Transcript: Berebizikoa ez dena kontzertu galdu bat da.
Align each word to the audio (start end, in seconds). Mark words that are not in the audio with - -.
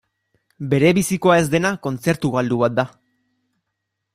Berebizikoa 0.71 1.35
ez 1.41 1.45
dena 1.55 1.71
kontzertu 1.85 2.33
galdu 2.37 2.59
bat 2.63 2.77
da. 2.81 2.89